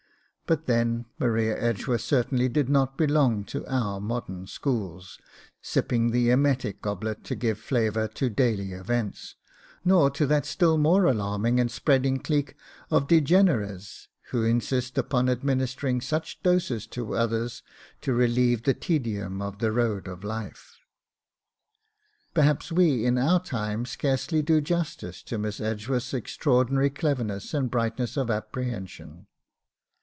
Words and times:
But 0.47 0.65
then 0.65 1.05
Maria 1.17 1.57
Edgeworth 1.57 2.01
certainly 2.01 2.49
did 2.49 2.67
not 2.67 2.97
belong 2.97 3.45
to 3.45 3.65
our 3.73 4.01
modern 4.01 4.47
schools, 4.47 5.17
sipping 5.61 6.11
the 6.11 6.29
emetic 6.29 6.81
goblet 6.81 7.23
to 7.23 7.35
give 7.35 7.57
flavour 7.57 8.09
to 8.09 8.29
daily 8.29 8.73
events, 8.73 9.35
nor 9.85 10.09
to 10.11 10.27
that 10.27 10.45
still 10.45 10.77
more 10.77 11.05
alarming 11.05 11.57
and 11.61 11.71
spreading 11.71 12.19
clique 12.19 12.57
of 12.89 13.07
DEGENERES 13.07 14.09
who 14.31 14.43
insist 14.43 14.97
upon 14.97 15.29
administering 15.29 16.01
such 16.01 16.43
doses 16.43 16.85
to 16.87 17.15
others 17.15 17.63
to 18.01 18.11
relieve 18.13 18.63
the 18.63 18.73
tedium 18.73 19.41
of 19.41 19.59
the 19.59 19.71
road 19.71 20.05
of 20.05 20.21
life. 20.25 20.79
Perhaps 22.33 22.73
we 22.73 23.05
in 23.05 23.17
our 23.17 23.41
time 23.41 23.85
scarcely 23.85 24.41
do 24.41 24.59
justice 24.59 25.23
to 25.23 25.37
Miss 25.37 25.61
Edgeworth's 25.61 26.13
extraordinary 26.13 26.89
cleverness 26.89 27.53
and 27.53 27.71
brightness 27.71 28.17
of 28.17 28.29
apprehension. 28.29 29.27